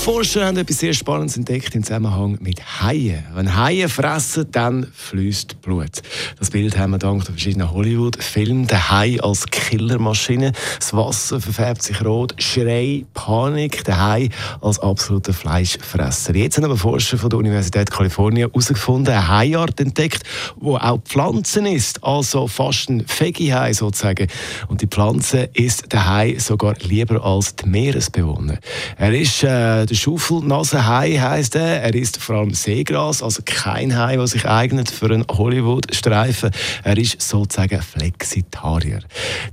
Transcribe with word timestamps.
Forscher 0.00 0.46
haben 0.46 0.56
etwas 0.56 0.78
sehr 0.78 0.94
Spannendes 0.94 1.36
entdeckt 1.36 1.74
im 1.74 1.82
Zusammenhang 1.82 2.38
mit 2.40 2.80
Haien. 2.80 3.22
Wenn 3.34 3.54
Haie 3.54 3.86
fressen, 3.86 4.46
dann 4.50 4.86
fließt 4.94 5.60
Blut. 5.60 6.00
Das 6.38 6.48
Bild 6.48 6.78
haben 6.78 6.92
wir 6.92 6.98
dank 6.98 7.22
verschiedenen 7.22 7.70
Hollywood-Filmen. 7.70 8.66
Der 8.66 8.90
Hai 8.90 9.18
als 9.20 9.44
Killermaschine. 9.46 10.52
Das 10.78 10.94
Wasser 10.94 11.38
verfärbt 11.38 11.82
sich 11.82 12.02
rot. 12.02 12.34
Schrei, 12.38 13.04
Panik. 13.12 13.84
Der 13.84 14.02
Hai 14.02 14.30
als 14.62 14.78
absoluter 14.78 15.34
Fleischfresser. 15.34 16.34
Jetzt 16.34 16.56
haben 16.56 16.64
aber 16.64 16.78
Forscher 16.78 17.18
von 17.18 17.28
der 17.28 17.38
Universität 17.38 17.90
Kalifornien 17.90 18.48
herausgefunden, 18.48 19.12
eine 19.12 19.28
Haiart 19.28 19.80
entdeckt, 19.80 20.22
wo 20.56 20.76
auch 20.76 21.02
Pflanzen 21.02 21.66
ist. 21.66 22.02
Also 22.02 22.48
fast 22.48 22.88
ein 22.88 23.04
Veggie-Hai 23.06 23.74
sozusagen. 23.74 24.28
Und 24.68 24.80
die 24.80 24.86
Pflanze 24.86 25.50
ist 25.52 25.92
der 25.92 26.08
Hai 26.08 26.36
sogar 26.38 26.74
lieber 26.80 27.22
als 27.22 27.54
die 27.54 27.68
Meeresbewohner. 27.68 28.58
Er 28.96 29.12
ist 29.12 29.44
äh, 29.44 29.89
der 29.90 29.96
Schaufelnasenhai 29.96 31.18
heisst 31.18 31.56
er. 31.56 31.82
Er 31.82 31.94
ist 31.94 32.18
vor 32.18 32.36
allem 32.36 32.54
Seegras, 32.54 33.24
also 33.24 33.42
kein 33.44 33.98
Hai, 33.98 34.16
der 34.16 34.26
sich 34.28 34.46
eignet 34.46 34.88
für 34.88 35.06
einen 35.06 35.24
Hollywood-Streifen. 35.28 36.52
Er 36.84 36.96
ist 36.96 37.20
sozusagen 37.20 37.82
Flexitarier. 37.82 39.00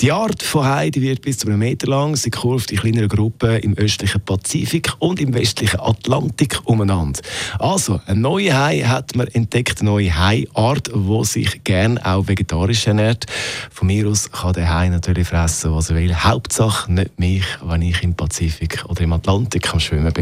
Die 0.00 0.10
Art 0.10 0.42
von 0.42 0.64
Hai 0.64 0.88
die 0.88 1.02
wird 1.02 1.20
bis 1.20 1.38
zu 1.38 1.48
einem 1.48 1.58
Meter 1.58 1.86
lang. 1.86 2.16
Sie 2.16 2.30
kurft 2.30 2.72
in 2.72 2.78
kleineren 2.78 3.08
Gruppen 3.08 3.58
im 3.58 3.76
östlichen 3.76 4.22
Pazifik 4.22 4.92
und 5.00 5.20
im 5.20 5.34
westlichen 5.34 5.80
Atlantik 5.80 6.58
umeinander. 6.64 7.20
Also, 7.58 8.00
ein 8.06 8.22
neuer 8.22 8.56
Hai 8.56 8.80
hat 8.80 9.14
man 9.14 9.26
entdeckt, 9.28 9.80
eine 9.80 9.90
neue 9.90 10.18
Haiart, 10.18 10.90
die 10.94 11.24
sich 11.24 11.62
gerne 11.64 12.04
auch 12.06 12.26
vegetarisch 12.26 12.86
ernährt. 12.86 13.26
Von 13.70 13.88
mir 13.88 14.08
aus 14.08 14.32
kann 14.32 14.54
der 14.54 14.72
Hai 14.72 14.88
natürlich 14.88 15.28
fressen, 15.28 15.74
was 15.74 15.90
er 15.90 15.96
will. 15.96 16.14
Hauptsache 16.14 16.90
nicht 16.90 17.18
mich, 17.18 17.44
wenn 17.62 17.82
ich 17.82 18.02
im 18.02 18.14
Pazifik 18.14 18.82
oder 18.88 19.02
im 19.02 19.12
Atlantik 19.12 19.70
am 19.74 19.80
Schwimmen 19.80 20.12
bin 20.12 20.21